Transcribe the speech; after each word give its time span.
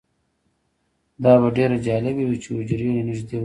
دا 1.23 1.31
به 1.41 1.47
ډیره 1.57 1.77
جالبه 1.85 2.23
وي 2.25 2.37
چې 2.43 2.49
حجرې 2.57 2.87
له 2.95 3.03
نږدې 3.07 3.31
ووینو 3.35 3.39